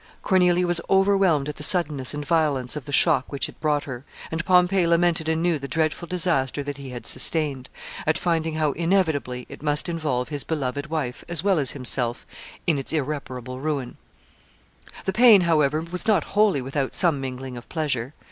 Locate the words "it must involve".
9.47-10.29